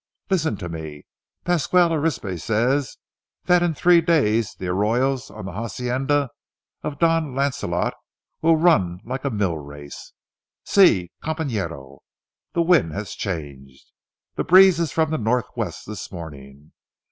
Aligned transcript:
Listen 0.31 0.57
to 0.57 0.67
me: 0.67 1.03
Pasquale 1.45 1.91
Arispe 1.93 2.35
says 2.41 2.97
that 3.43 3.61
in 3.61 3.75
three 3.75 4.01
days 4.01 4.55
the 4.55 4.65
arroyos 4.65 5.29
on 5.29 5.45
the 5.45 5.51
hacienda 5.51 6.31
of 6.81 6.97
Don 6.97 7.35
Lancelot 7.35 7.93
will 8.41 8.57
run 8.57 9.01
like 9.05 9.23
a 9.25 9.29
mill 9.29 9.59
race. 9.59 10.13
See, 10.63 11.11
companero, 11.21 11.99
the 12.53 12.63
wind 12.63 12.93
has 12.93 13.13
changed. 13.13 13.91
The 14.37 14.43
breeze 14.43 14.79
is 14.79 14.91
from 14.91 15.11
the 15.11 15.19
northwest 15.19 15.85
this 15.85 16.11
morning. 16.11 16.71